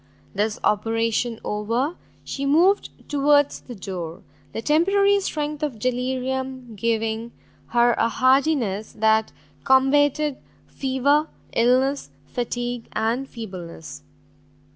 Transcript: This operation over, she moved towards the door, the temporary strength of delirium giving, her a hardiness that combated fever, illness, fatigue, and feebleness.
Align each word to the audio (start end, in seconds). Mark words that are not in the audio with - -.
This 0.33 0.57
operation 0.63 1.39
over, 1.43 1.95
she 2.23 2.43
moved 2.43 2.89
towards 3.07 3.61
the 3.61 3.75
door, 3.75 4.23
the 4.51 4.63
temporary 4.63 5.19
strength 5.19 5.61
of 5.61 5.77
delirium 5.77 6.73
giving, 6.75 7.33
her 7.67 7.93
a 7.99 8.09
hardiness 8.09 8.93
that 8.93 9.31
combated 9.63 10.37
fever, 10.65 11.27
illness, 11.53 12.09
fatigue, 12.25 12.89
and 12.93 13.29
feebleness. 13.29 14.01